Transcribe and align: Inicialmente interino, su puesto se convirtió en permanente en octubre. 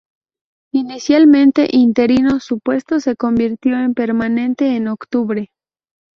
Inicialmente 0.73 1.67
interino, 1.69 2.39
su 2.39 2.57
puesto 2.59 2.99
se 2.99 3.15
convirtió 3.15 3.77
en 3.77 3.93
permanente 3.93 4.75
en 4.75 4.87
octubre. 4.87 5.51